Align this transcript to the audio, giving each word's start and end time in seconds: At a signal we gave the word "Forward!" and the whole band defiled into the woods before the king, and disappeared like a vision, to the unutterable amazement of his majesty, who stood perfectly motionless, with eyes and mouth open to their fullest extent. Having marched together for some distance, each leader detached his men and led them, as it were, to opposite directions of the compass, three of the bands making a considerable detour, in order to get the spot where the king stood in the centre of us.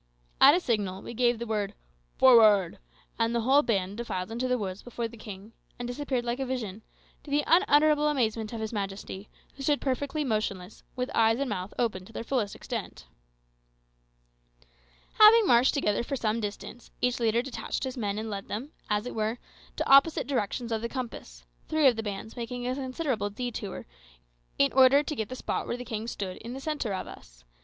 At 0.41 0.55
a 0.55 0.59
signal 0.59 1.03
we 1.03 1.13
gave 1.13 1.37
the 1.37 1.45
word 1.45 1.75
"Forward!" 2.17 2.79
and 3.19 3.35
the 3.35 3.41
whole 3.41 3.61
band 3.61 3.97
defiled 3.97 4.31
into 4.31 4.47
the 4.47 4.57
woods 4.57 4.81
before 4.81 5.07
the 5.07 5.15
king, 5.15 5.53
and 5.77 5.87
disappeared 5.87 6.25
like 6.25 6.39
a 6.39 6.45
vision, 6.47 6.81
to 7.23 7.29
the 7.29 7.43
unutterable 7.45 8.07
amazement 8.07 8.51
of 8.51 8.61
his 8.61 8.73
majesty, 8.73 9.29
who 9.53 9.61
stood 9.61 9.79
perfectly 9.79 10.23
motionless, 10.23 10.81
with 10.95 11.11
eyes 11.13 11.37
and 11.37 11.49
mouth 11.51 11.71
open 11.77 12.03
to 12.03 12.11
their 12.13 12.23
fullest 12.23 12.55
extent. 12.55 13.05
Having 15.19 15.45
marched 15.45 15.75
together 15.75 16.01
for 16.01 16.15
some 16.15 16.39
distance, 16.39 16.89
each 16.99 17.19
leader 17.19 17.43
detached 17.43 17.83
his 17.83 17.95
men 17.95 18.17
and 18.17 18.27
led 18.27 18.47
them, 18.47 18.71
as 18.89 19.05
it 19.05 19.13
were, 19.13 19.37
to 19.75 19.87
opposite 19.87 20.25
directions 20.25 20.71
of 20.71 20.81
the 20.81 20.89
compass, 20.89 21.45
three 21.67 21.87
of 21.87 21.95
the 21.95 22.01
bands 22.01 22.35
making 22.35 22.67
a 22.67 22.73
considerable 22.73 23.29
detour, 23.29 23.85
in 24.57 24.73
order 24.73 25.03
to 25.03 25.15
get 25.15 25.29
the 25.29 25.35
spot 25.35 25.67
where 25.67 25.77
the 25.77 25.85
king 25.85 26.07
stood 26.07 26.37
in 26.37 26.53
the 26.53 26.59
centre 26.59 26.91
of 26.95 27.05
us. 27.05 27.43